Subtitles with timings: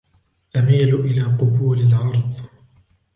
[0.59, 2.31] أميل إلى قبول العرض.